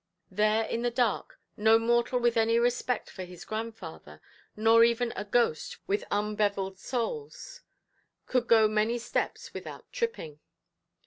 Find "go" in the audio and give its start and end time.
8.47-8.67